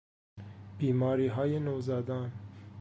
بیماریهای 0.77 1.59
نوزادان 1.59 2.31